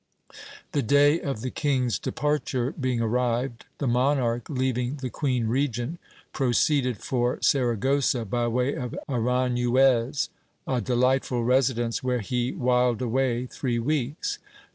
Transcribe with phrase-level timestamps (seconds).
[0.71, 5.99] The day of the king's departure being arrived, the monarch, leaving the queen regent,
[6.33, 10.29] proceeded for Saragossa by way of Aranjuez;
[10.65, 14.39] a delightful resi dence, where he whiled away three weeks.